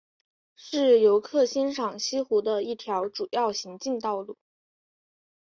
[0.55, 4.35] 是游客欣赏西湖的一条主要行进道路。